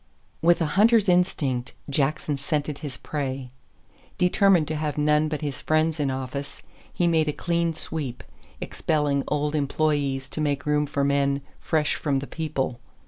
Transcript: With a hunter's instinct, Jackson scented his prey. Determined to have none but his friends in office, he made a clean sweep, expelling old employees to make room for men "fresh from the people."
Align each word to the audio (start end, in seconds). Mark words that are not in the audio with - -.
With 0.41 0.61
a 0.63 0.81
hunter's 0.81 1.07
instinct, 1.07 1.73
Jackson 1.87 2.35
scented 2.35 2.79
his 2.79 2.97
prey. 2.97 3.49
Determined 4.17 4.67
to 4.69 4.75
have 4.75 4.97
none 4.97 5.27
but 5.27 5.41
his 5.41 5.61
friends 5.61 5.99
in 5.99 6.09
office, 6.09 6.63
he 6.91 7.05
made 7.05 7.27
a 7.27 7.31
clean 7.31 7.75
sweep, 7.75 8.23
expelling 8.59 9.23
old 9.27 9.53
employees 9.53 10.27
to 10.29 10.41
make 10.41 10.65
room 10.65 10.87
for 10.87 11.03
men 11.03 11.41
"fresh 11.59 11.93
from 11.93 12.17
the 12.17 12.25
people." 12.25 12.79